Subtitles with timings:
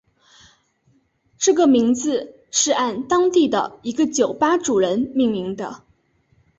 [1.37, 5.83] 这个名字是按当地的一个酒吧主人命名的。